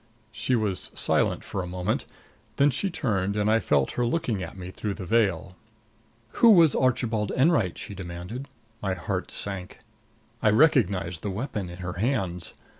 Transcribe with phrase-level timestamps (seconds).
[0.31, 2.07] She was silent for a moment.
[2.55, 5.55] Then she turned and I felt her looking at me through the veil.
[6.41, 8.47] "Who was Archibald Enwright?" she demanded.
[8.81, 9.81] My heart sank.
[10.41, 12.55] I recognized the weapon in her hands.